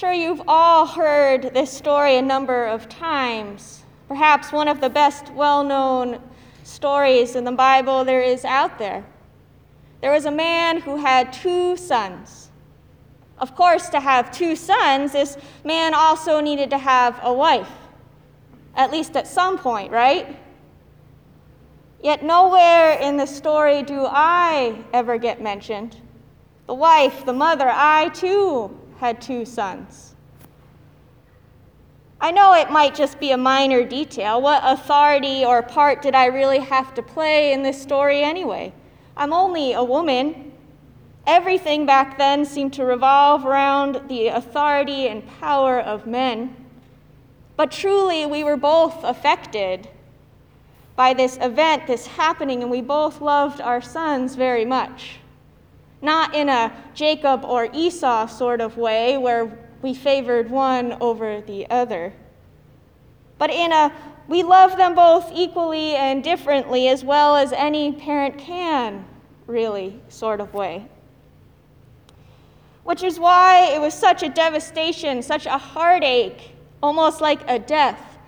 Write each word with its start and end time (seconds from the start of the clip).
Sure, 0.00 0.14
you've 0.14 0.40
all 0.48 0.86
heard 0.86 1.52
this 1.52 1.70
story 1.70 2.16
a 2.16 2.22
number 2.22 2.64
of 2.64 2.88
times. 2.88 3.82
Perhaps 4.08 4.50
one 4.50 4.66
of 4.66 4.80
the 4.80 4.88
best 4.88 5.30
well 5.34 5.62
known 5.62 6.22
stories 6.62 7.36
in 7.36 7.44
the 7.44 7.52
Bible 7.52 8.02
there 8.02 8.22
is 8.22 8.46
out 8.46 8.78
there. 8.78 9.04
There 10.00 10.10
was 10.10 10.24
a 10.24 10.30
man 10.30 10.80
who 10.80 10.96
had 10.96 11.34
two 11.34 11.76
sons. 11.76 12.48
Of 13.36 13.54
course, 13.54 13.90
to 13.90 14.00
have 14.00 14.30
two 14.30 14.56
sons, 14.56 15.12
this 15.12 15.36
man 15.64 15.92
also 15.92 16.40
needed 16.40 16.70
to 16.70 16.78
have 16.78 17.20
a 17.22 17.34
wife, 17.34 17.70
at 18.76 18.90
least 18.90 19.16
at 19.16 19.26
some 19.26 19.58
point, 19.58 19.92
right? 19.92 20.34
Yet 22.02 22.24
nowhere 22.24 22.92
in 22.92 23.18
the 23.18 23.26
story 23.26 23.82
do 23.82 24.06
I 24.08 24.82
ever 24.94 25.18
get 25.18 25.42
mentioned. 25.42 25.98
The 26.66 26.72
wife, 26.72 27.26
the 27.26 27.34
mother, 27.34 27.68
I 27.68 28.08
too 28.14 28.79
had 29.00 29.20
two 29.20 29.46
sons. 29.46 30.14
I 32.20 32.30
know 32.32 32.52
it 32.52 32.70
might 32.70 32.94
just 32.94 33.18
be 33.18 33.30
a 33.30 33.36
minor 33.38 33.82
detail. 33.82 34.42
What 34.42 34.60
authority 34.62 35.42
or 35.42 35.62
part 35.62 36.02
did 36.02 36.14
I 36.14 36.26
really 36.26 36.58
have 36.58 36.92
to 36.94 37.02
play 37.02 37.54
in 37.54 37.62
this 37.62 37.80
story 37.80 38.22
anyway? 38.22 38.74
I'm 39.16 39.32
only 39.32 39.72
a 39.72 39.82
woman. 39.82 40.52
Everything 41.26 41.86
back 41.86 42.18
then 42.18 42.44
seemed 42.44 42.74
to 42.74 42.84
revolve 42.84 43.46
around 43.46 44.08
the 44.08 44.28
authority 44.28 45.08
and 45.08 45.26
power 45.40 45.80
of 45.80 46.06
men. 46.06 46.54
But 47.56 47.70
truly, 47.70 48.26
we 48.26 48.44
were 48.44 48.58
both 48.58 49.02
affected 49.02 49.88
by 50.94 51.14
this 51.14 51.38
event, 51.40 51.86
this 51.86 52.06
happening, 52.06 52.60
and 52.60 52.70
we 52.70 52.82
both 52.82 53.22
loved 53.22 53.62
our 53.62 53.80
sons 53.80 54.34
very 54.34 54.66
much. 54.66 55.19
Not 56.02 56.34
in 56.34 56.48
a 56.48 56.72
Jacob 56.94 57.44
or 57.44 57.68
Esau 57.72 58.26
sort 58.26 58.60
of 58.60 58.76
way 58.76 59.18
where 59.18 59.58
we 59.82 59.94
favored 59.94 60.50
one 60.50 60.96
over 61.00 61.40
the 61.40 61.68
other, 61.70 62.12
but 63.38 63.50
in 63.50 63.72
a 63.72 63.92
we 64.30 64.44
love 64.44 64.76
them 64.76 64.94
both 64.94 65.32
equally 65.34 65.96
and 65.96 66.22
differently 66.22 66.86
as 66.86 67.04
well 67.04 67.34
as 67.34 67.52
any 67.52 67.90
parent 67.90 68.38
can, 68.38 69.04
really, 69.48 70.00
sort 70.08 70.40
of 70.40 70.54
way. 70.54 70.86
Which 72.84 73.02
is 73.02 73.18
why 73.18 73.72
it 73.74 73.80
was 73.80 73.92
such 73.92 74.22
a 74.22 74.28
devastation, 74.28 75.20
such 75.20 75.46
a 75.46 75.58
heartache, 75.58 76.52
almost 76.80 77.20
like 77.20 77.40
a 77.48 77.58
death 77.58 78.18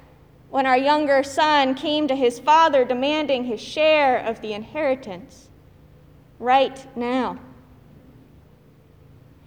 when 0.51 0.67
our 0.67 0.77
younger 0.77 1.23
son 1.23 1.77
came 1.77 2.09
to 2.09 2.17
his 2.17 2.41
father 2.41 2.85
demanding 2.85 3.45
his 3.45 3.61
share 3.61 4.19
of 4.19 4.41
the 4.41 4.53
inheritance 4.55 5.49
right 6.41 6.85
now. 6.97 7.39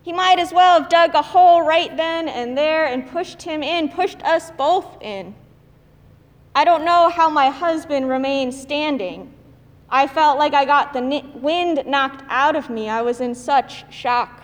He 0.06 0.14
might 0.14 0.38
as 0.38 0.54
well 0.54 0.80
have 0.80 0.88
dug 0.88 1.16
a 1.16 1.24
hole 1.24 1.64
right 1.64 1.98
then 1.98 2.30
and 2.30 2.56
there 2.56 2.86
and 2.86 3.10
pushed 3.10 3.42
him 3.42 3.64
in, 3.64 3.90
pushed 3.90 4.22
us 4.22 4.52
both 4.52 5.02
in. 5.02 5.34
I 6.54 6.64
don't 6.64 6.86
know 6.86 7.10
how 7.10 7.28
my 7.28 7.50
husband 7.50 8.08
remained 8.08 8.54
standing. 8.54 9.34
I 9.90 10.06
felt 10.06 10.38
like 10.38 10.54
I 10.54 10.64
got 10.64 10.94
the 10.94 11.24
wind 11.34 11.82
knocked 11.88 12.24
out 12.30 12.56
of 12.56 12.70
me. 12.70 12.88
I 12.88 13.02
was 13.02 13.20
in 13.20 13.34
such 13.34 13.92
shock. 13.92 14.44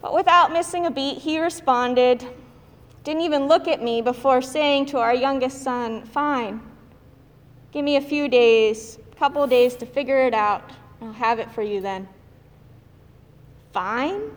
But 0.00 0.14
without 0.14 0.52
missing 0.52 0.86
a 0.86 0.90
beat, 0.92 1.18
he 1.18 1.40
responded, 1.40 2.24
didn't 3.02 3.22
even 3.22 3.48
look 3.48 3.66
at 3.66 3.82
me 3.82 4.02
before 4.02 4.40
saying 4.40 4.86
to 4.86 4.98
our 4.98 5.16
youngest 5.16 5.64
son, 5.64 6.04
Fine, 6.04 6.60
give 7.72 7.84
me 7.84 7.96
a 7.96 8.00
few 8.00 8.28
days, 8.28 9.00
a 9.10 9.16
couple 9.16 9.44
days 9.48 9.74
to 9.74 9.84
figure 9.84 10.24
it 10.28 10.32
out. 10.32 10.70
I'll 11.02 11.12
have 11.12 11.40
it 11.40 11.50
for 11.50 11.62
you 11.62 11.80
then. 11.80 12.06
Fine? 13.72 14.36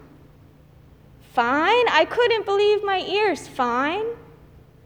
Fine? 1.34 1.88
I 1.90 2.06
couldn't 2.10 2.46
believe 2.46 2.84
my 2.84 3.00
ears. 3.00 3.48
Fine? 3.48 4.06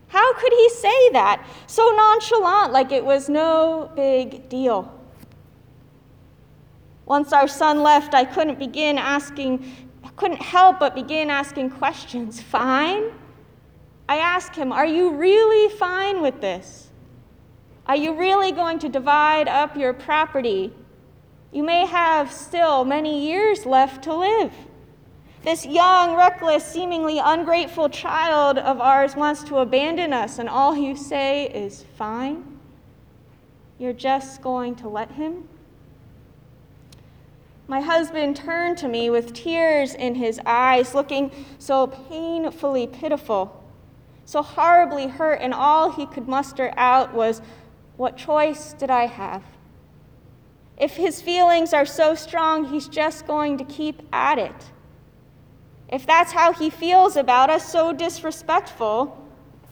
How 0.07 0.33
could 0.33 0.53
he 0.53 0.69
say 0.69 1.09
that 1.11 1.45
so 1.67 1.89
nonchalant, 1.95 2.71
like 2.71 2.91
it 2.91 3.03
was 3.03 3.27
no 3.27 3.91
big 3.95 4.47
deal? 4.47 4.93
Once 7.05 7.33
our 7.33 7.47
son 7.47 7.83
left, 7.83 8.13
I 8.13 8.25
couldn't 8.25 8.59
begin 8.59 8.97
asking, 8.97 9.65
I 10.03 10.09
couldn't 10.09 10.41
help 10.41 10.79
but 10.79 10.95
begin 10.95 11.29
asking 11.29 11.71
questions. 11.71 12.41
Fine? 12.57 13.11
I 14.09 14.17
ask 14.17 14.55
him, 14.55 14.71
Are 14.71 14.85
you 14.85 15.15
really 15.15 15.73
fine 15.75 16.21
with 16.21 16.39
this? 16.39 16.89
Are 17.85 17.95
you 17.95 18.13
really 18.17 18.51
going 18.51 18.79
to 18.79 18.89
divide 18.89 19.47
up 19.47 19.75
your 19.75 19.93
property? 19.93 20.73
You 21.51 21.63
may 21.63 21.85
have 21.85 22.31
still 22.31 22.85
many 22.85 23.27
years 23.27 23.65
left 23.65 24.03
to 24.03 24.13
live. 24.13 24.53
This 25.43 25.65
young, 25.65 26.15
reckless, 26.15 26.65
seemingly 26.65 27.19
ungrateful 27.19 27.89
child 27.89 28.57
of 28.57 28.81
ours 28.81 29.15
wants 29.15 29.43
to 29.45 29.57
abandon 29.57 30.11
us, 30.11 30.39
and 30.39 30.49
all 30.49 30.75
you 30.75 30.95
say 30.95 31.45
is, 31.45 31.85
Fine. 31.95 32.59
You're 33.79 33.93
just 33.93 34.41
going 34.41 34.75
to 34.77 34.89
let 34.89 35.11
him? 35.11 35.47
My 37.67 37.81
husband 37.81 38.35
turned 38.35 38.77
to 38.79 38.87
me 38.87 39.09
with 39.09 39.33
tears 39.33 39.93
in 39.93 40.15
his 40.15 40.39
eyes, 40.45 40.95
looking 40.95 41.31
so 41.59 41.87
painfully 41.87 42.87
pitiful 42.87 43.63
so 44.27 44.43
horribly 44.43 45.07
hurt, 45.07 45.39
and 45.41 45.53
all 45.53 45.89
he 45.89 46.05
could 46.05 46.27
muster 46.27 46.73
out 46.75 47.13
was, 47.13 47.41
What 47.95 48.17
choice 48.17 48.73
did 48.73 48.91
I 48.91 49.05
have? 49.05 49.41
If 50.77 50.95
his 50.95 51.21
feelings 51.21 51.73
are 51.73 51.85
so 51.85 52.13
strong, 52.13 52.65
he's 52.65 52.87
just 52.87 53.25
going 53.25 53.57
to 53.57 53.63
keep 53.63 54.01
at 54.13 54.37
it. 54.37 54.71
If 55.89 56.05
that's 56.05 56.31
how 56.31 56.53
he 56.53 56.69
feels 56.69 57.15
about 57.15 57.49
us, 57.49 57.71
so 57.71 57.93
disrespectful, 57.93 59.17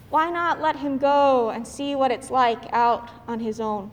why 0.09 0.31
not 0.31 0.61
let 0.61 0.77
him 0.77 0.97
go 0.97 1.49
and 1.49 1.67
see 1.67 1.93
what 1.93 2.11
it's 2.11 2.31
like 2.31 2.71
out 2.71 3.09
on 3.27 3.39
his 3.39 3.59
own? 3.59 3.91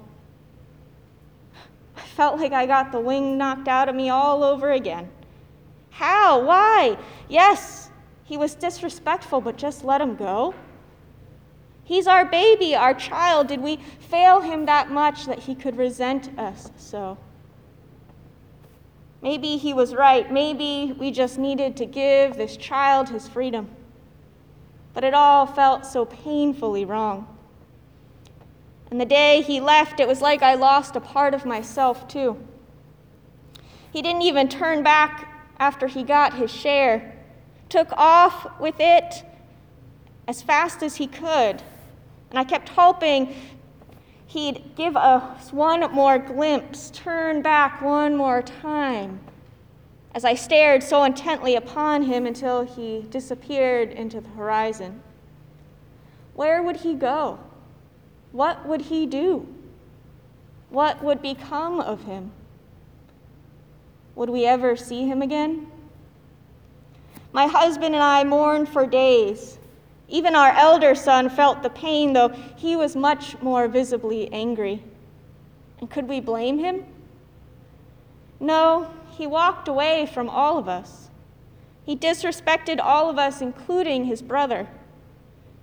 I 1.97 2.01
felt 2.01 2.41
like 2.41 2.53
I 2.53 2.65
got 2.67 2.93
the 2.93 3.01
wing 3.01 3.37
knocked 3.37 3.69
out 3.69 3.89
of 3.89 3.95
me 3.95 4.09
all 4.09 4.45
over 4.45 4.73
again. 4.73 5.11
How? 5.91 6.45
Why? 6.45 6.97
Yes, 7.29 7.91
he 8.25 8.37
was 8.39 8.55
disrespectful, 8.55 9.41
but 9.41 9.57
just 9.59 9.85
let 9.85 10.01
him 10.01 10.17
go. 10.17 10.55
He's 11.93 12.07
our 12.07 12.25
baby, 12.25 12.75
our 12.75 12.95
child. 12.95 13.49
Did 13.49 13.61
we 13.61 13.77
fail 14.01 14.41
him 14.41 14.65
that 14.65 14.91
much 14.91 15.27
that 15.27 15.41
he 15.41 15.55
could 15.55 15.77
resent 15.77 16.31
us 16.39 16.71
so? 16.79 17.19
Maybe 19.21 19.59
he 19.59 19.75
was 19.75 19.95
right. 19.95 20.33
Maybe 20.33 20.97
we 20.99 21.11
just 21.11 21.37
needed 21.37 21.77
to 21.77 21.85
give 21.85 22.39
this 22.39 22.57
child 22.57 23.11
his 23.11 23.29
freedom. 23.29 23.69
But 24.95 25.05
it 25.05 25.13
all 25.13 25.45
felt 25.45 25.85
so 25.85 26.07
painfully 26.07 26.87
wrong. 26.87 27.27
And 28.91 28.99
the 28.99 29.05
day 29.05 29.43
he 29.43 29.61
left, 29.61 30.01
it 30.01 30.09
was 30.09 30.23
like 30.23 30.43
I 30.43 30.55
lost 30.55 30.97
a 30.97 31.01
part 31.01 31.35
of 31.35 31.45
myself, 31.45 32.09
too. 32.09 32.39
He 33.93 34.01
didn't 34.01 34.23
even 34.23 34.49
turn 34.49 34.83
back 34.83 35.29
after 35.59 35.89
he 35.89 36.05
got 36.05 36.39
his 36.39 36.51
share 36.51 37.19
took 37.69 37.93
off 37.99 38.59
with 38.59 38.77
it 38.79 39.25
as 40.27 40.41
fast 40.41 40.83
as 40.83 40.97
he 40.97 41.07
could. 41.07 41.63
And 42.33 42.39
I 42.39 42.45
kept 42.45 42.71
hoping 42.71 43.35
he'd 44.27 44.75
give 44.75 44.97
us 44.97 45.53
one 45.53 45.81
more 45.93 46.17
glimpse, 46.17 46.91
turn 46.95 47.43
back 47.43 47.83
one 47.83 48.17
more 48.17 48.41
time, 48.41 49.21
as 50.15 50.25
I 50.25 50.35
stared 50.35 50.83
so 50.83 51.05
intently 51.05 51.57
upon 51.57 52.05
him 52.05 52.25
until 52.25 52.63
he 52.63 53.03
disappeared 53.11 53.91
into 53.91 54.23
the 54.23 54.31
horizon. 54.31 55.03
Where 56.33 56.63
would 56.63 56.77
he 56.77 56.95
go? 56.95 57.39
What 58.31 58.67
would 58.67 58.81
he 58.81 59.05
do? 59.05 59.47
What 60.71 61.05
would 61.05 61.21
become 61.21 61.81
of 61.81 62.05
him? 62.05 62.33
Would 64.15 64.31
we 64.31 64.47
ever 64.47 64.75
see 64.75 65.07
him 65.07 65.21
again? 65.21 65.67
My 67.35 67.47
husband 67.47 67.95
and 67.95 68.03
I 68.03 68.25
mourned 68.25 68.71
for 68.71 68.87
days. 68.87 69.59
Even 70.13 70.37
our 70.37 70.51
elder 70.51 70.95
son 70.95 71.31
felt 71.31 71.63
the 71.63 71.71
pain, 71.71 72.13
though 72.13 72.29
he 72.57 72.77
was 72.77 72.95
much 72.95 73.41
more 73.41 73.67
visibly 73.67 74.31
angry. 74.31 74.83
And 75.81 75.91
could 75.91 76.07
we 76.07 76.21
blame 76.21 76.59
him? 76.59 76.85
No, 78.39 78.91
he 79.13 79.27
walked 79.27 79.69
away 79.69 80.05
from 80.13 80.29
all 80.29 80.59
of 80.59 80.69
us. 80.69 81.09
He 81.87 81.97
disrespected 81.97 82.79
all 82.79 83.09
of 83.09 83.19
us, 83.19 83.41
including 83.41 84.05
his 84.05 84.21
brother. 84.21 84.69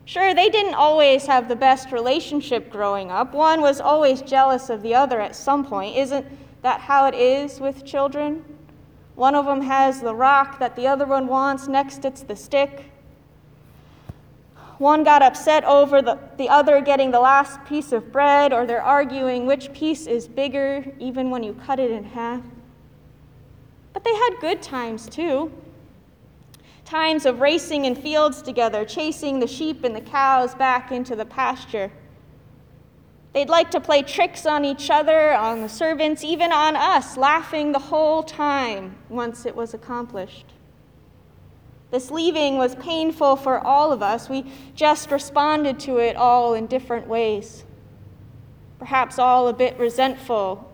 Sure, 0.06 0.34
they 0.34 0.50
didn't 0.50 0.74
always 0.74 1.28
have 1.28 1.48
the 1.48 1.56
best 1.56 1.92
relationship 1.92 2.72
growing 2.72 3.12
up. 3.12 3.36
One 3.36 3.62
was 3.62 3.80
always 3.80 4.24
jealous 4.24 4.72
of 4.72 4.82
the 4.82 4.96
other 4.96 5.22
at 5.22 5.36
some 5.36 5.64
point. 5.64 5.96
Isn't 5.96 6.26
that 6.64 6.82
how 6.82 7.06
it 7.06 7.14
is 7.14 7.60
with 7.60 7.86
children? 7.86 8.44
One 9.14 9.36
of 9.36 9.46
them 9.46 9.62
has 9.62 10.02
the 10.02 10.16
rock 10.16 10.58
that 10.58 10.76
the 10.76 10.88
other 10.88 11.06
one 11.06 11.28
wants, 11.28 11.68
next, 11.68 12.04
it's 12.04 12.24
the 12.24 12.36
stick. 12.36 12.89
One 14.80 15.04
got 15.04 15.22
upset 15.22 15.66
over 15.66 16.02
the, 16.02 16.18
the 16.38 16.48
other 16.48 16.80
getting 16.80 17.12
the 17.12 17.20
last 17.20 17.64
piece 17.66 17.92
of 17.92 18.14
bread, 18.14 18.54
or 18.54 18.66
they're 18.66 18.82
arguing 18.82 19.46
which 19.46 19.74
piece 19.74 20.08
is 20.08 20.26
bigger, 20.26 20.86
even 21.00 21.30
when 21.30 21.44
you 21.44 21.54
cut 21.54 21.80
it 21.80 21.92
in 21.92 22.06
half. 22.06 22.42
But 23.92 24.06
they 24.06 24.16
had 24.16 24.40
good 24.40 24.62
times 24.62 25.08
too. 25.08 25.52
times 26.86 27.26
of 27.26 27.42
racing 27.42 27.86
in 27.86 27.94
fields 27.94 28.42
together, 28.42 28.86
chasing 28.86 29.40
the 29.40 29.48
sheep 29.48 29.84
and 29.84 29.94
the 29.94 30.02
cows 30.02 30.56
back 30.56 30.92
into 30.94 31.16
the 31.16 31.26
pasture. 31.26 31.92
They'd 33.34 33.50
like 33.50 33.70
to 33.72 33.82
play 33.82 34.02
tricks 34.02 34.46
on 34.46 34.64
each 34.64 34.90
other, 34.90 35.34
on 35.34 35.62
the 35.62 35.70
servants, 35.70 36.24
even 36.24 36.52
on 36.54 36.76
us, 36.76 37.18
laughing 37.18 37.74
the 37.74 37.80
whole 37.80 38.24
time 38.24 38.96
once 39.10 39.46
it 39.46 39.56
was 39.56 39.74
accomplished. 39.74 40.46
This 41.92 42.12
leaving 42.12 42.58
was 42.58 42.76
painful 42.76 43.36
for 43.36 43.60
all 43.60 43.92
of 43.92 44.04
us. 44.04 44.30
We 44.30 44.46
just 44.76 45.10
responded 45.10 45.80
to 45.82 45.98
it 45.98 46.16
all 46.16 46.54
in 46.54 46.68
different 46.68 47.08
ways. 47.08 47.64
Perhaps 48.78 49.18
all 49.18 49.48
a 49.48 49.54
bit 49.54 49.78
resentful 49.80 50.72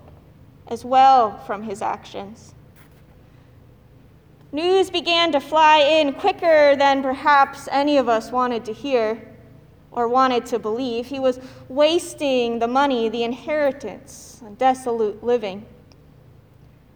as 0.68 0.84
well 0.84 1.38
from 1.46 1.64
his 1.64 1.82
actions. 1.82 2.54
News 4.52 4.90
began 4.90 5.32
to 5.32 5.40
fly 5.40 5.80
in 5.80 6.14
quicker 6.14 6.76
than 6.76 7.02
perhaps 7.02 7.68
any 7.72 7.98
of 7.98 8.08
us 8.08 8.32
wanted 8.32 8.64
to 8.66 8.74
hear 8.74 9.36
or 9.92 10.08
wanted 10.08 10.46
to 10.48 10.60
believe. 10.60 11.06
He 11.08 11.20
was 11.20 11.40
wasting 11.70 12.60
the 12.60 12.68
money, 12.68 13.10
the 13.10 13.24
inheritance, 13.24 14.42
a 14.46 14.52
desolate 14.52 15.24
living. 15.24 15.66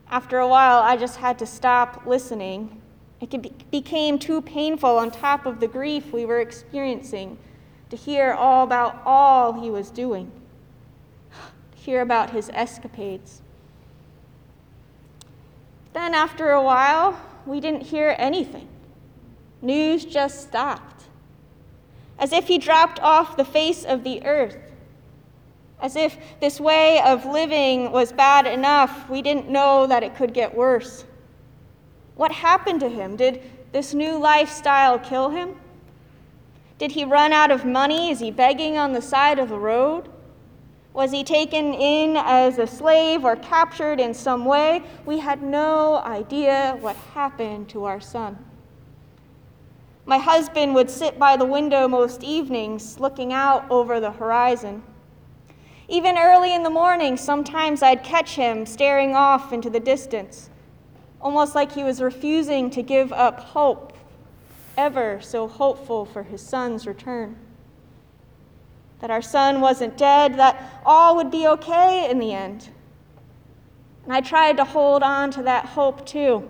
After 0.09 0.39
a 0.39 0.47
while, 0.47 0.79
I 0.79 0.97
just 0.97 1.17
had 1.17 1.39
to 1.39 1.45
stop 1.45 2.03
listening. 2.05 2.81
It 3.21 3.69
became 3.71 4.17
too 4.17 4.41
painful 4.41 4.97
on 4.97 5.11
top 5.11 5.45
of 5.45 5.59
the 5.59 5.67
grief 5.67 6.13
we 6.13 6.25
were 6.25 6.39
experiencing 6.39 7.37
to 7.89 7.97
hear 7.97 8.31
all 8.33 8.63
about 8.63 9.01
all 9.05 9.61
he 9.61 9.69
was 9.69 9.89
doing, 9.89 10.31
to 11.71 11.77
hear 11.77 12.01
about 12.01 12.29
his 12.29 12.49
escapades. 12.53 13.41
Then, 15.93 16.13
after 16.13 16.51
a 16.51 16.63
while, 16.63 17.19
we 17.45 17.59
didn't 17.59 17.81
hear 17.81 18.15
anything. 18.17 18.67
News 19.61 20.05
just 20.05 20.41
stopped 20.47 20.99
as 22.19 22.33
if 22.33 22.47
he 22.47 22.57
dropped 22.57 22.99
off 22.99 23.37
the 23.37 23.45
face 23.45 23.85
of 23.85 24.03
the 24.03 24.23
earth, 24.25 24.57
as 25.81 25.95
if 25.95 26.17
this 26.41 26.59
way 26.59 27.01
of 27.01 27.25
living 27.25 27.91
was 27.91 28.11
bad 28.11 28.45
enough, 28.45 29.09
we 29.09 29.21
didn't 29.21 29.49
know 29.49 29.87
that 29.87 30.03
it 30.03 30.15
could 30.15 30.33
get 30.33 30.53
worse. 30.53 31.05
What 32.19 32.33
happened 32.33 32.81
to 32.81 32.89
him? 32.89 33.15
Did 33.15 33.41
this 33.71 33.93
new 33.93 34.17
lifestyle 34.17 34.99
kill 34.99 35.29
him? 35.29 35.55
Did 36.77 36.91
he 36.91 37.05
run 37.05 37.31
out 37.31 37.49
of 37.49 37.63
money? 37.63 38.11
Is 38.11 38.19
he 38.19 38.29
begging 38.29 38.77
on 38.77 38.91
the 38.91 39.01
side 39.01 39.39
of 39.39 39.47
the 39.47 39.57
road? 39.57 40.09
Was 40.91 41.13
he 41.13 41.23
taken 41.23 41.73
in 41.73 42.17
as 42.17 42.57
a 42.57 42.67
slave 42.67 43.23
or 43.23 43.37
captured 43.37 44.01
in 44.01 44.13
some 44.13 44.43
way? 44.43 44.83
We 45.05 45.19
had 45.19 45.41
no 45.41 45.99
idea 45.99 46.75
what 46.81 46.97
happened 47.13 47.69
to 47.69 47.85
our 47.85 48.01
son. 48.01 48.37
My 50.05 50.17
husband 50.17 50.75
would 50.75 50.89
sit 50.89 51.17
by 51.17 51.37
the 51.37 51.45
window 51.45 51.87
most 51.87 52.21
evenings, 52.21 52.99
looking 52.99 53.31
out 53.31 53.63
over 53.69 54.01
the 54.01 54.11
horizon. 54.11 54.83
Even 55.87 56.17
early 56.17 56.53
in 56.53 56.63
the 56.63 56.69
morning, 56.69 57.15
sometimes 57.15 57.81
I'd 57.81 58.03
catch 58.03 58.35
him 58.35 58.65
staring 58.65 59.15
off 59.15 59.53
into 59.53 59.69
the 59.69 59.79
distance, 59.79 60.49
almost 61.21 61.55
like 61.55 61.71
he 61.71 61.83
was 61.83 62.01
refusing 62.01 62.69
to 62.71 62.81
give 62.81 63.11
up 63.11 63.39
hope, 63.39 63.93
ever 64.77 65.19
so 65.21 65.47
hopeful 65.47 66.05
for 66.05 66.23
his 66.23 66.41
son's 66.41 66.87
return. 66.87 67.35
That 69.01 69.11
our 69.11 69.21
son 69.21 69.61
wasn't 69.61 69.97
dead, 69.97 70.37
that 70.37 70.81
all 70.85 71.15
would 71.17 71.31
be 71.31 71.47
okay 71.47 72.09
in 72.09 72.19
the 72.19 72.33
end. 72.33 72.69
And 74.03 74.13
I 74.13 74.21
tried 74.21 74.57
to 74.57 74.65
hold 74.65 75.03
on 75.03 75.31
to 75.31 75.43
that 75.43 75.65
hope 75.65 76.05
too. 76.05 76.49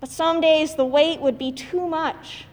But 0.00 0.08
some 0.08 0.40
days 0.40 0.74
the 0.74 0.84
weight 0.84 1.20
would 1.20 1.38
be 1.38 1.52
too 1.52 1.86
much. 1.86 2.46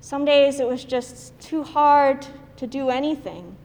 Some 0.00 0.24
days 0.24 0.60
it 0.60 0.66
was 0.66 0.84
just 0.84 1.38
too 1.40 1.62
hard 1.62 2.26
to 2.56 2.66
do 2.66 2.90
anything, 2.90 3.56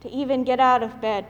to 0.00 0.10
even 0.10 0.44
get 0.44 0.60
out 0.60 0.82
of 0.82 1.00
bed. 1.00 1.26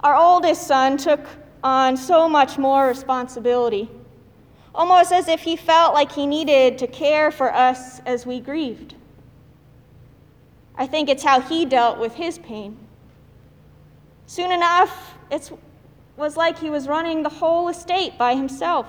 Our 0.00 0.14
oldest 0.14 0.66
son 0.66 0.96
took 0.96 1.20
on 1.62 1.96
so 1.96 2.28
much 2.28 2.56
more 2.56 2.86
responsibility, 2.86 3.90
almost 4.74 5.12
as 5.12 5.26
if 5.26 5.40
he 5.40 5.56
felt 5.56 5.92
like 5.92 6.12
he 6.12 6.26
needed 6.26 6.78
to 6.78 6.86
care 6.86 7.30
for 7.30 7.52
us 7.52 7.98
as 8.06 8.24
we 8.24 8.38
grieved. 8.38 8.94
I 10.76 10.86
think 10.86 11.08
it's 11.08 11.24
how 11.24 11.40
he 11.40 11.64
dealt 11.64 11.98
with 11.98 12.14
his 12.14 12.38
pain. 12.38 12.78
Soon 14.26 14.52
enough, 14.52 15.14
it 15.32 15.50
was 16.16 16.36
like 16.36 16.58
he 16.58 16.70
was 16.70 16.86
running 16.86 17.24
the 17.24 17.28
whole 17.28 17.68
estate 17.68 18.16
by 18.16 18.36
himself, 18.36 18.86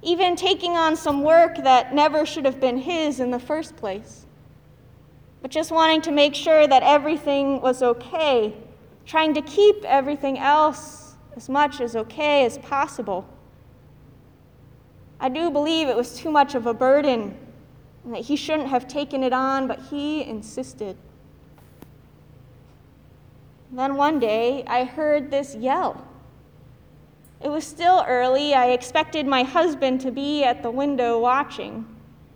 even 0.00 0.36
taking 0.36 0.72
on 0.72 0.96
some 0.96 1.22
work 1.22 1.56
that 1.64 1.94
never 1.94 2.24
should 2.24 2.46
have 2.46 2.60
been 2.60 2.78
his 2.78 3.20
in 3.20 3.30
the 3.30 3.38
first 3.38 3.76
place. 3.76 4.24
But 5.42 5.50
just 5.50 5.70
wanting 5.70 6.00
to 6.02 6.12
make 6.12 6.34
sure 6.34 6.66
that 6.66 6.82
everything 6.82 7.60
was 7.60 7.82
okay, 7.82 8.54
trying 9.08 9.32
to 9.32 9.40
keep 9.42 9.82
everything 9.84 10.38
else 10.38 11.16
as 11.34 11.48
much 11.48 11.80
as 11.80 11.96
okay 11.96 12.44
as 12.44 12.58
possible. 12.58 13.26
I 15.18 15.30
do 15.30 15.50
believe 15.50 15.88
it 15.88 15.96
was 15.96 16.16
too 16.16 16.30
much 16.30 16.54
of 16.54 16.66
a 16.66 16.74
burden 16.74 17.34
and 18.04 18.14
that 18.14 18.20
he 18.20 18.36
shouldn't 18.36 18.68
have 18.68 18.86
taken 18.86 19.24
it 19.24 19.32
on, 19.32 19.66
but 19.66 19.80
he 19.90 20.22
insisted. 20.24 20.96
Then 23.72 23.96
one 23.96 24.18
day 24.18 24.62
I 24.66 24.84
heard 24.84 25.30
this 25.30 25.54
yell. 25.56 26.06
It 27.40 27.48
was 27.48 27.64
still 27.64 28.04
early. 28.06 28.52
I 28.52 28.70
expected 28.70 29.26
my 29.26 29.42
husband 29.42 30.02
to 30.02 30.10
be 30.10 30.44
at 30.44 30.62
the 30.62 30.70
window 30.70 31.18
watching, 31.18 31.86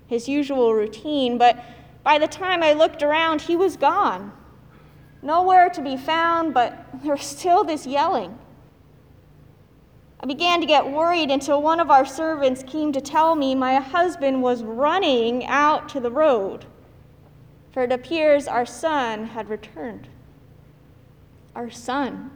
his 0.06 0.26
usual 0.26 0.72
routine, 0.74 1.36
but 1.36 1.62
by 2.02 2.18
the 2.18 2.28
time 2.28 2.62
I 2.62 2.72
looked 2.72 3.02
around, 3.02 3.42
he 3.42 3.56
was 3.56 3.76
gone. 3.76 4.32
Nowhere 5.22 5.70
to 5.70 5.80
be 5.80 5.96
found, 5.96 6.52
but 6.52 6.86
there 7.02 7.14
was 7.14 7.24
still 7.24 7.64
this 7.64 7.86
yelling. 7.86 8.38
I 10.20 10.26
began 10.26 10.60
to 10.60 10.66
get 10.66 10.88
worried 10.88 11.30
until 11.30 11.60
one 11.60 11.80
of 11.80 11.90
our 11.90 12.06
servants 12.06 12.62
came 12.62 12.92
to 12.92 13.00
tell 13.00 13.34
me 13.34 13.54
my 13.54 13.76
husband 13.76 14.42
was 14.42 14.62
running 14.62 15.46
out 15.46 15.88
to 15.90 16.00
the 16.00 16.12
road, 16.12 16.64
for 17.72 17.82
it 17.82 17.90
appears 17.90 18.46
our 18.46 18.66
son 18.66 19.26
had 19.26 19.48
returned. 19.48 20.08
Our 21.56 21.70
son? 21.70 22.30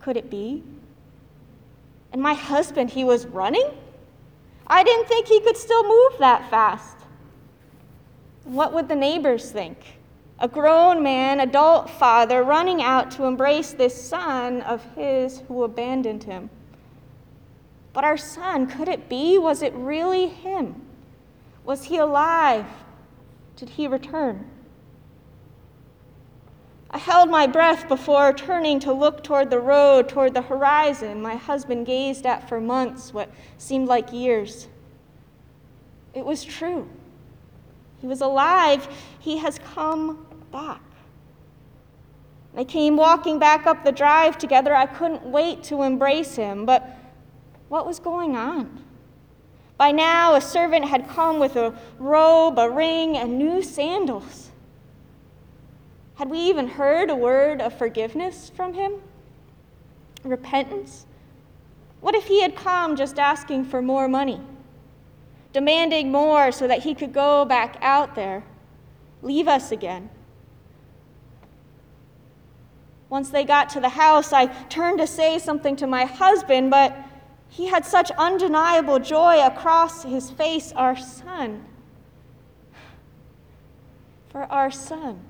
Could 0.00 0.18
it 0.18 0.28
be? 0.28 0.62
And 2.12 2.20
my 2.20 2.34
husband, 2.34 2.90
he 2.90 3.02
was 3.02 3.26
running? 3.26 3.70
I 4.66 4.84
didn't 4.84 5.08
think 5.08 5.26
he 5.26 5.40
could 5.40 5.56
still 5.56 5.84
move 5.84 6.18
that 6.18 6.50
fast. 6.50 6.96
What 8.44 8.74
would 8.74 8.88
the 8.88 8.94
neighbors 8.94 9.50
think? 9.50 9.78
A 10.40 10.48
grown 10.48 11.02
man, 11.02 11.40
adult 11.40 11.88
father, 11.88 12.42
running 12.42 12.82
out 12.82 13.10
to 13.12 13.24
embrace 13.24 13.72
this 13.72 13.94
son 13.94 14.62
of 14.62 14.84
his 14.96 15.42
who 15.48 15.62
abandoned 15.62 16.24
him. 16.24 16.50
But 17.92 18.04
our 18.04 18.16
son, 18.16 18.66
could 18.66 18.88
it 18.88 19.08
be? 19.08 19.38
Was 19.38 19.62
it 19.62 19.72
really 19.74 20.26
him? 20.26 20.82
Was 21.64 21.84
he 21.84 21.98
alive? 21.98 22.66
Did 23.56 23.70
he 23.70 23.86
return? 23.86 24.50
I 26.90 26.98
held 26.98 27.30
my 27.30 27.46
breath 27.46 27.88
before 27.88 28.32
turning 28.32 28.78
to 28.80 28.92
look 28.92 29.24
toward 29.24 29.50
the 29.50 29.60
road, 29.60 30.08
toward 30.08 30.34
the 30.34 30.42
horizon 30.42 31.22
my 31.22 31.36
husband 31.36 31.86
gazed 31.86 32.26
at 32.26 32.48
for 32.48 32.60
months, 32.60 33.14
what 33.14 33.30
seemed 33.58 33.88
like 33.88 34.12
years. 34.12 34.68
It 36.12 36.24
was 36.24 36.44
true. 36.44 36.88
He 38.00 38.06
was 38.06 38.20
alive. 38.20 38.86
He 39.18 39.38
has 39.38 39.58
come 39.74 40.23
back. 40.54 40.80
They 42.54 42.64
came 42.64 42.96
walking 42.96 43.40
back 43.40 43.66
up 43.66 43.84
the 43.84 43.90
drive 43.90 44.38
together. 44.38 44.72
I 44.72 44.86
couldn't 44.86 45.26
wait 45.26 45.64
to 45.64 45.82
embrace 45.82 46.36
him, 46.36 46.64
but 46.64 46.96
what 47.68 47.84
was 47.84 47.98
going 47.98 48.36
on? 48.36 48.84
By 49.76 49.90
now, 49.90 50.36
a 50.36 50.40
servant 50.40 50.84
had 50.84 51.08
come 51.08 51.40
with 51.40 51.56
a 51.56 51.76
robe, 51.98 52.60
a 52.60 52.70
ring, 52.70 53.16
and 53.16 53.36
new 53.36 53.62
sandals. 53.62 54.52
Had 56.14 56.30
we 56.30 56.38
even 56.38 56.68
heard 56.68 57.10
a 57.10 57.16
word 57.16 57.60
of 57.60 57.76
forgiveness 57.76 58.52
from 58.54 58.74
him? 58.74 58.92
Repentance? 60.22 61.04
What 62.00 62.14
if 62.14 62.26
he 62.26 62.42
had 62.42 62.54
come 62.54 62.94
just 62.94 63.18
asking 63.18 63.64
for 63.64 63.82
more 63.82 64.06
money, 64.06 64.40
demanding 65.52 66.12
more 66.12 66.52
so 66.52 66.68
that 66.68 66.84
he 66.84 66.94
could 66.94 67.12
go 67.12 67.44
back 67.44 67.76
out 67.80 68.14
there, 68.14 68.44
leave 69.20 69.48
us 69.48 69.72
again? 69.72 70.08
Once 73.08 73.30
they 73.30 73.44
got 73.44 73.68
to 73.70 73.80
the 73.80 73.88
house, 73.88 74.32
I 74.32 74.46
turned 74.46 74.98
to 74.98 75.06
say 75.06 75.38
something 75.38 75.76
to 75.76 75.86
my 75.86 76.04
husband, 76.04 76.70
but 76.70 76.96
he 77.48 77.66
had 77.66 77.84
such 77.84 78.10
undeniable 78.12 78.98
joy 78.98 79.44
across 79.44 80.02
his 80.02 80.30
face. 80.30 80.72
Our 80.72 80.96
son. 80.96 81.64
For 84.30 84.42
our 84.44 84.70
son. 84.70 85.20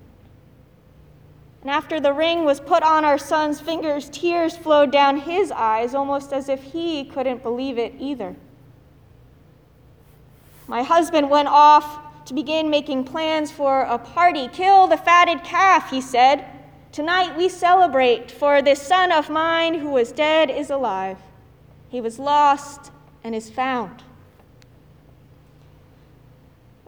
And 1.61 1.71
after 1.71 1.99
the 1.99 2.13
ring 2.13 2.45
was 2.45 2.61
put 2.61 2.83
on 2.83 3.05
our 3.05 3.19
son's 3.19 3.61
fingers, 3.61 4.09
tears 4.11 4.57
flowed 4.57 4.91
down 4.91 5.19
his 5.19 5.51
eyes, 5.51 5.95
almost 5.95 6.33
as 6.33 6.49
if 6.49 6.63
he 6.63 7.05
couldn't 7.05 7.43
believe 7.43 7.79
it 7.79 7.95
either. 7.99 8.37
My 10.67 10.83
husband 10.83 11.29
went 11.29 11.49
off 11.49 12.25
to 12.27 12.35
begin 12.35 12.71
making 12.71 13.05
plans 13.05 13.51
for 13.51 13.83
a 13.83 13.99
party. 13.99 14.49
Kill 14.49 14.87
the 14.87 14.97
fatted 14.97 15.45
calf, 15.45 15.91
he 15.91 16.01
said. 16.01 16.47
Tonight 16.95 17.37
we 17.37 17.49
celebrate, 17.49 18.31
for 18.31 18.63
this 18.63 18.81
son 18.81 19.11
of 19.11 19.29
mine 19.29 19.75
who 19.75 19.91
was 19.91 20.13
dead 20.13 20.49
is 20.49 20.71
alive. 20.71 21.19
He 21.89 22.01
was 22.01 22.21
lost 22.21 22.93
and 23.25 23.35
is 23.35 23.51
found. 23.51 24.05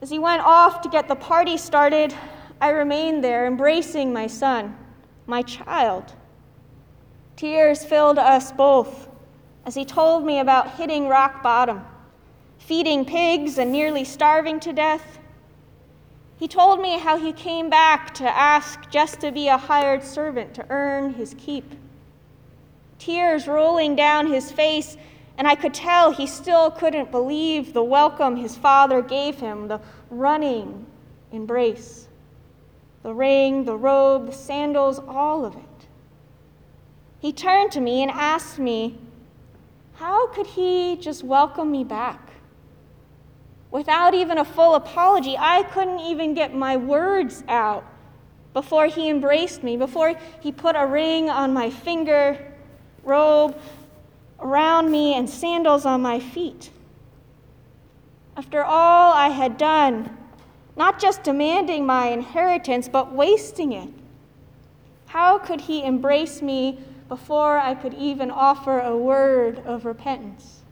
As 0.01 0.09
he 0.09 0.21
went 0.21 0.43
off 0.43 0.81
to 0.83 0.89
get 0.89 1.09
the 1.09 1.17
party 1.17 1.57
started, 1.57 2.15
I 2.61 2.69
remained 2.71 3.25
there, 3.25 3.49
embracing 3.49 4.13
my 4.13 4.29
son, 4.29 4.77
my 5.27 5.43
child. 5.43 6.13
Tears 7.35 7.85
filled 7.85 8.21
us 8.21 8.53
both 8.53 9.09
as 9.65 9.75
he 9.75 9.85
told 9.85 10.25
me 10.25 10.39
about 10.39 10.77
hitting 10.77 11.09
rock 11.09 11.43
bottom, 11.43 11.85
feeding 12.59 13.05
pigs, 13.05 13.59
and 13.59 13.73
nearly 13.73 14.05
starving 14.05 14.61
to 14.61 14.73
death. 14.73 15.19
He 16.39 16.49
told 16.49 16.81
me 16.81 16.99
how 16.99 17.17
he 17.17 17.33
came 17.33 17.71
back 17.71 18.13
to 18.15 18.25
ask 18.25 18.91
just 18.91 19.21
to 19.21 19.33
be 19.33 19.49
a 19.49 19.57
hired 19.57 20.03
servant 20.03 20.55
to 20.55 20.67
earn 20.69 21.15
his 21.15 21.35
keep. 21.39 21.75
Tears 22.99 23.49
rolling 23.49 23.97
down 23.97 24.27
his 24.27 24.53
face, 24.53 24.99
and 25.39 25.49
I 25.49 25.55
could 25.55 25.73
tell 25.73 26.13
he 26.13 26.27
still 26.27 26.71
couldn't 26.71 27.11
believe 27.11 27.73
the 27.73 27.83
welcome 27.83 28.37
his 28.37 28.57
father 28.57 29.01
gave 29.01 29.37
him, 29.37 29.69
the 29.69 29.81
running 30.11 30.85
embrace, 31.33 32.09
the 33.03 33.15
ring, 33.15 33.65
the 33.65 33.77
robe, 33.77 34.27
the 34.27 34.33
sandals, 34.33 34.99
all 34.99 35.45
of 35.45 35.55
it. 35.55 35.63
He 37.19 37.33
turned 37.33 37.73
to 37.73 37.81
me 37.81 38.03
and 38.03 38.11
asked 38.11 38.59
me, 38.59 38.99
How 39.95 40.29
could 40.29 40.47
he 40.47 40.97
just 40.97 41.25
welcome 41.25 41.71
me 41.71 41.83
back? 41.83 42.26
Without 43.71 44.15
even 44.15 44.39
a 44.39 44.45
full 44.45 44.75
apology, 44.75 45.37
I 45.39 45.63
couldn't 45.65 46.01
even 46.01 46.35
get 46.35 46.55
my 46.55 46.77
words 46.77 47.45
out 47.49 47.85
before 48.53 48.87
he 48.87 49.11
embraced 49.11 49.63
me, 49.63 49.77
before 49.77 50.15
he 50.41 50.51
put 50.51 50.77
a 50.77 50.87
ring 50.87 51.29
on 51.29 51.53
my 51.53 51.69
finger, 51.69 52.55
robe 53.03 53.59
around 54.41 54.91
me, 54.91 55.15
and 55.15 55.29
sandals 55.29 55.85
on 55.85 56.01
my 56.01 56.21
feet. 56.21 56.71
After 58.37 58.63
all 58.63 59.13
I 59.13 59.29
had 59.29 59.59
done, 59.59 60.17
not 60.77 61.01
just 61.01 61.23
demanding 61.23 61.87
my 61.87 62.09
inheritance, 62.09 62.89
but 62.89 63.13
wasting 63.13 63.73
it, 63.73 63.89
how 65.07 65.39
could 65.39 65.63
he 65.63 65.85
embrace 65.85 66.43
me 66.43 66.79
before 67.09 67.59
I 67.59 67.75
could 67.75 67.95
even 67.95 68.31
offer 68.31 68.81
a 68.81 68.97
word 68.97 69.59
of 69.65 69.85
repentance? 69.85 70.63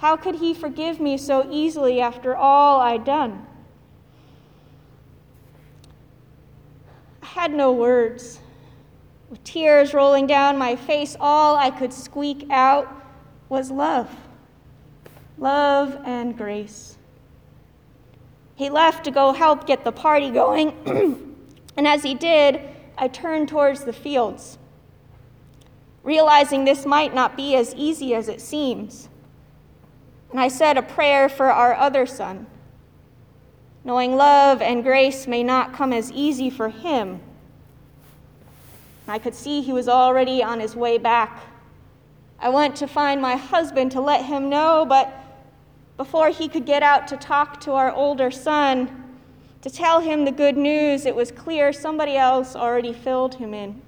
How 0.00 0.16
could 0.16 0.36
he 0.36 0.54
forgive 0.54 0.98
me 0.98 1.18
so 1.18 1.46
easily 1.50 2.00
after 2.00 2.34
all 2.34 2.80
I'd 2.80 3.04
done? 3.04 3.46
I 7.22 7.26
had 7.26 7.52
no 7.52 7.70
words. 7.70 8.40
With 9.28 9.44
tears 9.44 9.92
rolling 9.92 10.26
down 10.26 10.56
my 10.56 10.74
face, 10.74 11.18
all 11.20 11.54
I 11.54 11.70
could 11.70 11.92
squeak 11.92 12.46
out 12.50 12.88
was 13.50 13.70
love. 13.70 14.08
Love 15.36 16.00
and 16.06 16.34
grace. 16.34 16.96
He 18.54 18.70
left 18.70 19.04
to 19.04 19.10
go 19.10 19.34
help 19.34 19.66
get 19.66 19.84
the 19.84 19.92
party 19.92 20.30
going, 20.30 20.72
and 21.76 21.86
as 21.86 22.02
he 22.02 22.14
did, 22.14 22.62
I 22.96 23.08
turned 23.08 23.50
towards 23.50 23.84
the 23.84 23.92
fields, 23.92 24.56
realizing 26.02 26.64
this 26.64 26.86
might 26.86 27.14
not 27.14 27.36
be 27.36 27.54
as 27.54 27.74
easy 27.74 28.14
as 28.14 28.30
it 28.30 28.40
seems. 28.40 29.09
And 30.30 30.40
I 30.40 30.48
said 30.48 30.76
a 30.76 30.82
prayer 30.82 31.28
for 31.28 31.50
our 31.50 31.74
other 31.74 32.06
son, 32.06 32.46
knowing 33.84 34.16
love 34.16 34.62
and 34.62 34.82
grace 34.82 35.26
may 35.26 35.42
not 35.42 35.72
come 35.72 35.92
as 35.92 36.12
easy 36.12 36.50
for 36.50 36.68
him 36.68 37.20
I 39.10 39.18
could 39.18 39.34
see 39.34 39.60
he 39.60 39.72
was 39.72 39.88
already 39.88 40.40
on 40.40 40.60
his 40.60 40.76
way 40.76 40.96
back. 40.96 41.42
I 42.38 42.48
went 42.48 42.76
to 42.76 42.86
find 42.86 43.20
my 43.20 43.34
husband 43.34 43.90
to 43.92 44.00
let 44.00 44.24
him 44.24 44.48
know, 44.48 44.86
but 44.88 45.12
before 45.96 46.30
he 46.30 46.48
could 46.48 46.64
get 46.64 46.84
out 46.84 47.08
to 47.08 47.16
talk 47.16 47.60
to 47.62 47.72
our 47.72 47.92
older 47.92 48.30
son, 48.30 49.18
to 49.62 49.68
tell 49.68 50.00
him 50.00 50.24
the 50.24 50.30
good 50.30 50.56
news, 50.56 51.06
it 51.06 51.14
was 51.14 51.32
clear 51.32 51.72
somebody 51.72 52.16
else 52.16 52.54
already 52.54 52.92
filled 52.92 53.34
him 53.34 53.52
in. 53.52 53.82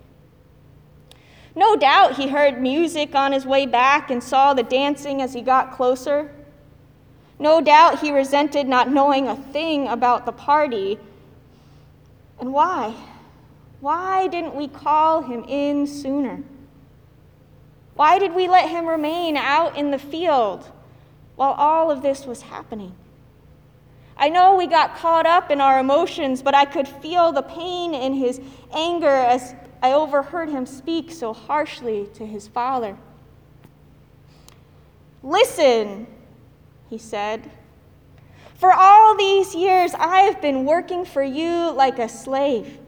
No 1.54 1.76
doubt 1.76 2.16
he 2.16 2.28
heard 2.28 2.60
music 2.60 3.14
on 3.14 3.32
his 3.32 3.44
way 3.44 3.66
back 3.66 4.10
and 4.10 4.22
saw 4.22 4.54
the 4.54 4.62
dancing 4.62 5.20
as 5.20 5.34
he 5.34 5.42
got 5.42 5.72
closer. 5.72 6.30
No 7.38 7.60
doubt 7.60 8.00
he 8.00 8.10
resented 8.10 8.66
not 8.66 8.90
knowing 8.90 9.28
a 9.28 9.36
thing 9.36 9.88
about 9.88 10.24
the 10.24 10.32
party. 10.32 10.98
And 12.40 12.52
why? 12.52 12.94
Why 13.80 14.28
didn't 14.28 14.54
we 14.54 14.68
call 14.68 15.22
him 15.22 15.44
in 15.48 15.86
sooner? 15.86 16.42
Why 17.94 18.18
did 18.18 18.34
we 18.34 18.48
let 18.48 18.70
him 18.70 18.86
remain 18.86 19.36
out 19.36 19.76
in 19.76 19.90
the 19.90 19.98
field 19.98 20.70
while 21.36 21.52
all 21.52 21.90
of 21.90 22.00
this 22.00 22.24
was 22.24 22.42
happening? 22.42 22.94
I 24.16 24.28
know 24.28 24.56
we 24.56 24.66
got 24.66 24.96
caught 24.96 25.26
up 25.26 25.50
in 25.50 25.60
our 25.60 25.80
emotions, 25.80 26.42
but 26.42 26.54
I 26.54 26.64
could 26.64 26.86
feel 26.86 27.32
the 27.32 27.42
pain 27.42 27.92
in 27.92 28.14
his 28.14 28.40
anger 28.72 29.08
as 29.08 29.54
I 29.82 29.92
overheard 29.92 30.48
him 30.48 30.64
speak 30.64 31.10
so 31.10 31.34
harshly 31.34 32.08
to 32.14 32.24
his 32.24 32.48
father. 32.48 32.96
Listen, 35.22 36.06
he 36.88 36.96
said. 36.96 37.50
For 38.54 38.72
all 38.72 39.16
these 39.16 39.54
years, 39.54 39.92
I 39.94 40.20
have 40.20 40.40
been 40.40 40.64
working 40.64 41.04
for 41.04 41.22
you 41.22 41.72
like 41.72 41.98
a 41.98 42.08
slave 42.08 42.78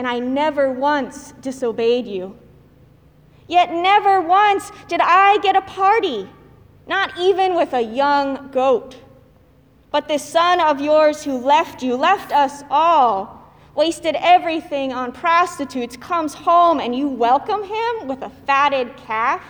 and 0.00 0.08
I 0.08 0.18
never 0.18 0.72
once 0.72 1.32
disobeyed 1.42 2.06
you. 2.06 2.34
Yet 3.46 3.70
never 3.70 4.20
once 4.20 4.72
did 4.88 5.00
I 5.02 5.36
get 5.42 5.56
a 5.56 5.60
party, 5.60 6.26
not 6.86 7.18
even 7.18 7.54
with 7.54 7.74
a 7.74 7.82
young 7.82 8.50
goat. 8.50 8.96
But 9.90 10.08
this 10.08 10.24
son 10.24 10.58
of 10.60 10.80
yours 10.80 11.22
who 11.22 11.36
left 11.36 11.82
you, 11.82 11.96
left 11.96 12.32
us 12.32 12.62
all, 12.70 13.39
wasted 13.74 14.16
everything 14.18 14.92
on 14.92 15.12
prostitutes, 15.12 15.96
comes 15.96 16.34
home 16.34 16.80
and 16.80 16.94
you 16.94 17.08
welcome 17.08 17.62
him 17.62 18.08
with 18.08 18.22
a 18.22 18.30
fatted 18.46 18.96
calf? 18.96 19.42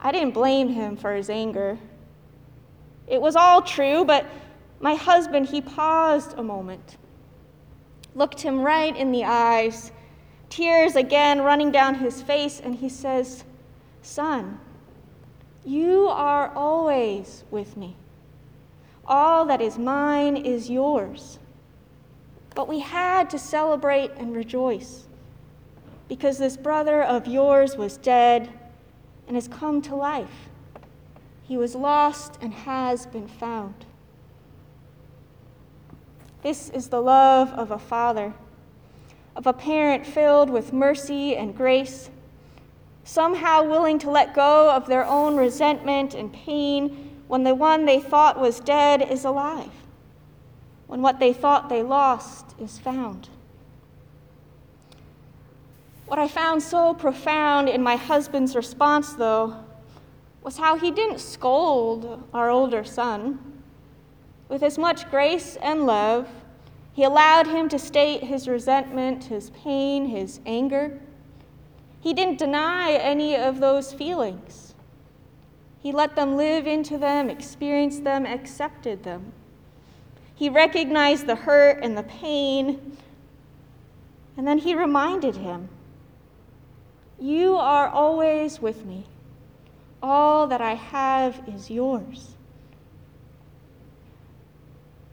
I 0.00 0.12
didn't 0.12 0.34
blame 0.34 0.68
him 0.68 0.96
for 0.96 1.14
his 1.14 1.30
anger. 1.30 1.78
It 3.06 3.20
was 3.20 3.36
all 3.36 3.62
true, 3.62 4.04
but 4.04 4.26
my 4.80 4.94
husband, 4.94 5.46
he 5.46 5.60
paused 5.60 6.34
a 6.36 6.42
moment, 6.42 6.96
looked 8.14 8.40
him 8.40 8.60
right 8.60 8.94
in 8.96 9.10
the 9.10 9.24
eyes, 9.24 9.92
tears 10.50 10.96
again 10.96 11.40
running 11.40 11.70
down 11.70 11.94
his 11.94 12.20
face, 12.22 12.60
and 12.60 12.74
he 12.74 12.88
says, 12.88 13.44
Son, 14.02 14.60
you 15.64 16.06
are 16.08 16.52
always 16.54 17.44
with 17.50 17.76
me. 17.76 17.96
All 19.08 19.44
that 19.46 19.60
is 19.60 19.78
mine 19.78 20.36
is 20.36 20.68
yours. 20.68 21.38
But 22.54 22.68
we 22.68 22.80
had 22.80 23.30
to 23.30 23.38
celebrate 23.38 24.10
and 24.16 24.34
rejoice 24.34 25.06
because 26.08 26.38
this 26.38 26.56
brother 26.56 27.02
of 27.02 27.26
yours 27.26 27.76
was 27.76 27.96
dead 27.96 28.48
and 29.26 29.36
has 29.36 29.48
come 29.48 29.82
to 29.82 29.94
life. 29.94 30.48
He 31.42 31.56
was 31.56 31.74
lost 31.74 32.38
and 32.40 32.52
has 32.52 33.06
been 33.06 33.28
found. 33.28 33.86
This 36.42 36.70
is 36.70 36.88
the 36.88 37.02
love 37.02 37.50
of 37.52 37.70
a 37.70 37.78
father, 37.78 38.32
of 39.34 39.46
a 39.46 39.52
parent 39.52 40.06
filled 40.06 40.48
with 40.48 40.72
mercy 40.72 41.36
and 41.36 41.56
grace, 41.56 42.08
somehow 43.04 43.64
willing 43.64 43.98
to 44.00 44.10
let 44.10 44.34
go 44.34 44.70
of 44.70 44.86
their 44.86 45.04
own 45.04 45.36
resentment 45.36 46.14
and 46.14 46.32
pain 46.32 47.15
when 47.28 47.44
the 47.44 47.54
one 47.54 47.84
they 47.84 48.00
thought 48.00 48.40
was 48.40 48.60
dead 48.60 49.02
is 49.02 49.24
alive, 49.24 49.70
when 50.86 51.02
what 51.02 51.18
they 51.18 51.32
thought 51.32 51.68
they 51.68 51.82
lost 51.82 52.54
is 52.60 52.78
found. 52.78 53.28
What 56.06 56.18
I 56.18 56.28
found 56.28 56.62
so 56.62 56.94
profound 56.94 57.68
in 57.68 57.82
my 57.82 57.96
husband's 57.96 58.54
response, 58.54 59.14
though, 59.14 59.56
was 60.42 60.58
how 60.58 60.78
he 60.78 60.92
didn't 60.92 61.18
scold 61.18 62.22
our 62.32 62.48
older 62.48 62.84
son 62.84 63.56
with 64.48 64.62
as 64.62 64.78
much 64.78 65.10
grace 65.10 65.56
and 65.56 65.86
love, 65.86 66.28
he 66.92 67.02
allowed 67.02 67.46
him 67.46 67.68
to 67.68 67.78
state 67.78 68.22
his 68.22 68.48
resentment, 68.48 69.24
his 69.24 69.50
pain, 69.50 70.06
his 70.06 70.40
anger. 70.46 70.98
He 72.00 72.14
didn't 72.14 72.38
deny 72.38 72.92
any 72.92 73.36
of 73.36 73.58
those 73.58 73.92
feelings. 73.92 74.65
He 75.80 75.92
let 75.92 76.16
them 76.16 76.36
live 76.36 76.66
into 76.66 76.98
them, 76.98 77.30
experienced 77.30 78.04
them, 78.04 78.26
accepted 78.26 79.02
them. 79.02 79.32
He 80.34 80.48
recognized 80.48 81.26
the 81.26 81.34
hurt 81.34 81.82
and 81.82 81.96
the 81.96 82.02
pain. 82.02 82.96
And 84.36 84.46
then 84.46 84.58
he 84.58 84.74
reminded 84.74 85.36
him 85.36 85.68
You 87.18 87.56
are 87.56 87.88
always 87.88 88.60
with 88.60 88.84
me. 88.84 89.06
All 90.02 90.46
that 90.48 90.60
I 90.60 90.74
have 90.74 91.42
is 91.48 91.70
yours. 91.70 92.34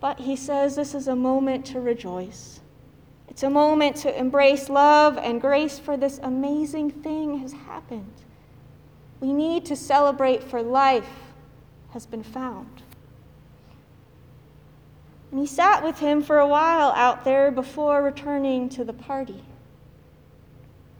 But 0.01 0.19
he 0.19 0.35
says 0.35 0.75
this 0.75 0.93
is 0.93 1.07
a 1.07 1.15
moment 1.15 1.65
to 1.67 1.79
rejoice. 1.79 2.59
It's 3.29 3.43
a 3.43 3.49
moment 3.49 3.95
to 3.97 4.15
embrace 4.15 4.69
love 4.69 5.17
and 5.17 5.39
grace 5.39 5.79
for 5.79 5.95
this 5.95 6.19
amazing 6.21 6.91
thing 6.91 7.39
has 7.39 7.53
happened. 7.53 8.22
We 9.23 9.31
need 9.31 9.63
to 9.67 9.77
celebrate 9.77 10.43
for 10.43 10.61
life 10.61 11.07
has 11.91 12.05
been 12.05 12.23
found. 12.23 12.81
And 15.31 15.39
he 15.39 15.47
sat 15.47 15.81
with 15.81 15.99
him 15.99 16.21
for 16.21 16.39
a 16.39 16.47
while 16.47 16.91
out 16.91 17.23
there 17.23 17.49
before 17.49 18.03
returning 18.03 18.67
to 18.71 18.83
the 18.83 18.91
party. 18.91 19.41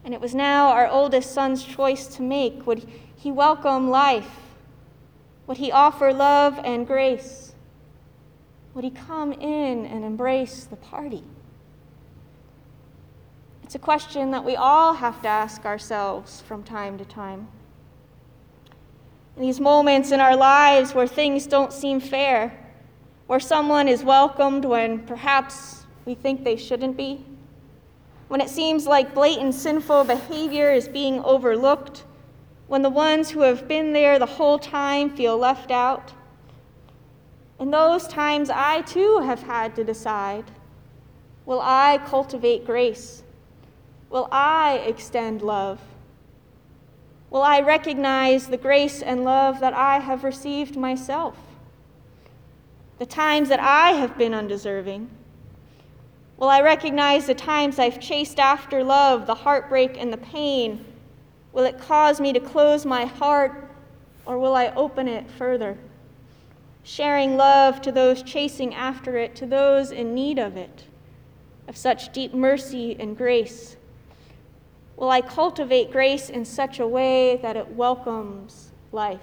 And 0.06 0.14
it 0.14 0.22
was 0.22 0.34
now 0.34 0.70
our 0.70 0.88
oldest 0.88 1.34
son's 1.34 1.66
choice 1.66 2.08
to 2.16 2.22
make. 2.22 2.66
Would 2.66 2.88
he 3.18 3.30
welcome 3.30 3.90
life? 3.90 4.32
Would 5.48 5.58
he 5.58 5.74
offer 5.74 6.14
love 6.14 6.58
and 6.64 6.88
grace? 6.88 7.54
Would 8.74 8.86
he 8.86 8.92
come 8.92 9.34
in 9.34 9.86
and 9.86 10.06
embrace 10.06 10.64
the 10.64 10.78
party? 10.78 11.26
It's 13.64 13.76
a 13.76 13.80
question 13.80 14.32
that 14.32 14.46
we 14.46 14.56
all 14.56 14.94
have 14.94 15.22
to 15.24 15.28
ask 15.28 15.66
ourselves 15.66 16.40
from 16.40 16.64
time 16.64 16.98
to 16.98 17.04
time. 17.04 17.50
These 19.38 19.60
moments 19.60 20.12
in 20.12 20.20
our 20.20 20.36
lives 20.36 20.94
where 20.94 21.08
things 21.08 21.48
don't 21.48 21.74
seem 21.74 22.00
fair, 22.00 22.54
where 23.26 23.40
someone 23.40 23.88
is 23.88 24.04
welcomed 24.04 24.64
when 24.64 25.00
perhaps 25.00 25.86
we 26.06 26.14
think 26.14 26.44
they 26.44 26.56
shouldn't 26.56 26.96
be, 26.96 27.26
when 28.28 28.42
it 28.42 28.50
seems 28.50 28.86
like 28.86 29.16
blatant 29.16 29.56
sinful 29.56 30.04
behavior 30.04 30.72
is 30.72 30.88
being 30.88 31.20
overlooked, 31.24 32.04
when 32.68 32.84
the 32.84 32.90
ones 32.90 33.32
who 33.32 33.42
have 33.42 33.68
been 33.68 33.92
there 33.94 34.20
the 34.20 34.26
whole 34.26 34.60
time 34.60 35.10
feel 35.10 35.38
left 35.38 35.72
out. 35.72 36.14
In 37.60 37.72
those 37.72 38.08
times, 38.08 38.50
I 38.50 38.82
too 38.82 39.20
have 39.20 39.44
had 39.44 39.76
to 39.76 39.84
decide 39.84 40.46
will 41.46 41.62
I 41.62 42.00
cultivate 42.06 42.66
grace? 42.66 43.24
Will 44.10 44.30
I 44.32 44.78
extend 44.86 45.42
love? 45.42 45.80
Will 47.34 47.42
I 47.42 47.60
recognize 47.60 48.48
the 48.48 48.56
grace 48.56 49.02
and 49.02 49.26
love 49.26 49.60
that 49.60 49.74
I 49.74 50.00
have 50.00 50.24
received 50.24 50.78
myself? 50.78 51.36
the 53.04 53.06
times 53.06 53.50
that 53.50 53.60
I 53.60 53.92
have 53.92 54.18
been 54.18 54.34
undeserving? 54.34 55.10
Will 56.38 56.48
I 56.48 56.62
recognize 56.62 57.26
the 57.26 57.36
times 57.36 57.78
I've 57.78 58.00
chased 58.00 58.40
after 58.40 58.82
love, 58.82 59.28
the 59.28 59.36
heartbreak 59.36 59.98
and 60.00 60.14
the 60.14 60.18
pain? 60.18 60.86
Will 61.52 61.66
it 61.66 61.80
cause 61.80 62.22
me 62.22 62.32
to 62.32 62.40
close 62.40 62.86
my 62.86 63.04
heart, 63.04 63.70
or 64.26 64.40
will 64.40 64.56
I 64.56 64.68
open 64.70 65.10
it 65.10 65.30
further? 65.32 65.78
Sharing 66.84 67.36
love 67.36 67.82
to 67.82 67.92
those 67.92 68.24
chasing 68.24 68.74
after 68.74 69.18
it, 69.18 69.36
to 69.36 69.46
those 69.46 69.92
in 69.92 70.16
need 70.16 70.40
of 70.40 70.56
it, 70.56 70.86
of 71.68 71.76
such 71.76 72.14
deep 72.14 72.34
mercy 72.34 72.96
and 73.00 73.18
grace. 73.18 73.76
Will 74.98 75.10
I 75.10 75.22
cultivate 75.22 75.92
grace 75.92 76.30
in 76.30 76.46
such 76.46 76.80
a 76.80 76.88
way 76.88 77.38
that 77.38 77.58
it 77.58 77.70
welcomes 77.70 78.72
life? 78.92 79.20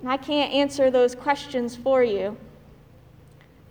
And 0.00 0.10
I 0.10 0.16
can't 0.16 0.52
answer 0.52 0.90
those 0.90 1.14
questions 1.14 1.74
for 1.74 2.04
you. 2.04 2.36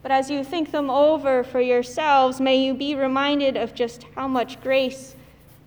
But 0.01 0.12
as 0.12 0.29
you 0.29 0.43
think 0.43 0.71
them 0.71 0.89
over 0.89 1.43
for 1.43 1.62
yourselves, 1.62 2.39
may 2.39 2.57
you 2.57 2.74
be 2.74 2.95
reminded 2.95 3.57
of 3.57 3.74
just 3.74 4.03
how 4.15 4.27
much 4.27 4.62
grace 4.62 5.15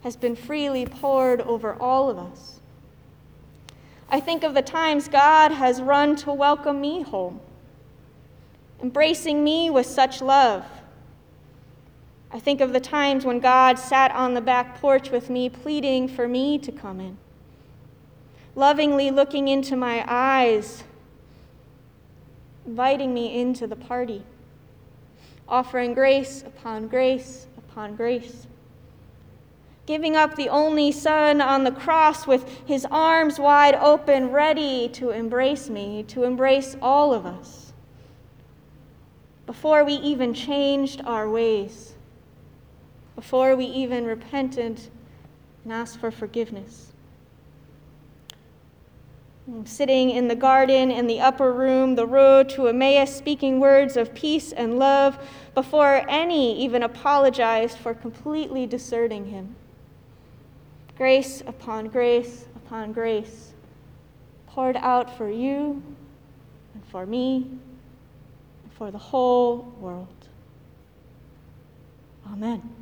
has 0.03 0.17
been 0.17 0.37
freely 0.37 0.87
poured 0.87 1.41
over 1.43 1.75
all 1.75 2.09
of 2.09 2.19
us. 2.19 2.61
I 4.11 4.21
think 4.21 4.43
of 4.43 4.55
the 4.55 4.63
times 4.63 5.09
God 5.09 5.53
has 5.53 5.81
run 5.81 6.17
to 6.17 6.33
welcome 6.33 6.81
me 6.81 7.03
home, 7.03 7.41
embracing 8.83 9.45
me 9.45 9.71
with 9.71 9.87
such 9.87 10.21
love. 10.21 10.65
I 12.33 12.39
think 12.39 12.61
of 12.61 12.73
the 12.73 12.81
times 12.81 13.25
when 13.25 13.41
God 13.41 13.79
sat 13.79 14.13
on 14.13 14.35
the 14.35 14.41
back 14.41 14.81
porch 14.81 15.11
with 15.11 15.31
me, 15.31 15.49
pleading 15.49 16.09
for 16.09 16.29
me 16.29 16.59
to 16.59 16.71
come 16.71 17.01
in 17.01 17.19
lovingly 18.55 19.11
looking 19.11 19.49
into 19.49 19.77
my 19.77 20.05
eyes, 20.07 20.85
inviting 22.67 23.15
me 23.15 23.41
into 23.41 23.67
the 23.67 23.77
party, 23.77 24.23
offering 25.49 25.95
grace 25.95 26.43
upon 26.43 26.89
grace 26.89 27.47
upon 27.57 27.97
grace. 27.97 28.47
Giving 29.87 30.15
up 30.15 30.37
the 30.37 30.49
only 30.49 30.93
Son 30.93 31.41
on 31.41 31.65
the 31.65 31.73
cross 31.73 32.27
with 32.27 32.47
his 32.67 32.87
arms 32.91 33.41
wide 33.41 33.75
open, 33.75 34.31
ready 34.31 34.89
to 34.91 35.11
embrace 35.11 35.69
me, 35.69 36.05
to 36.05 36.23
embrace 36.23 36.77
all 36.81 37.13
of 37.13 37.27
us. 37.27 37.73
Before 39.47 39.85
we 39.85 39.95
even 39.95 40.33
changed 40.33 41.03
our 41.05 41.29
ways, 41.29 41.95
before 43.15 43.57
we 43.57 43.65
even 43.67 44.05
repented 44.05 44.81
and 45.65 45.73
asked 45.73 45.99
for 45.99 46.11
forgiveness 46.11 46.91
sitting 49.65 50.11
in 50.11 50.29
the 50.29 50.35
garden 50.35 50.91
in 50.91 51.07
the 51.07 51.21
upper 51.21 51.53
room, 51.53 51.95
the 51.95 52.07
road 52.07 52.49
to 52.51 52.69
Emmaus, 52.69 53.15
speaking 53.15 53.61
words 53.61 53.97
of 53.97 54.15
peace 54.15 54.53
and 54.53 54.79
love 54.79 55.19
before 55.55 56.05
any 56.09 56.59
even 56.63 56.83
apologized 56.83 57.79
for 57.79 57.95
completely 57.95 58.67
deserting 58.67 59.27
him. 59.27 59.55
Grace 60.97 61.41
upon 61.47 61.87
grace 61.89 62.47
upon 62.57 62.93
grace 62.93 63.53
poured 64.47 64.77
out 64.77 65.17
for 65.17 65.31
you 65.31 65.83
and 66.75 66.85
for 66.91 67.07
me 67.07 67.47
and 68.63 68.73
for 68.73 68.91
the 68.91 68.99
whole 68.99 69.73
world. 69.81 70.29
Amen. 72.27 72.80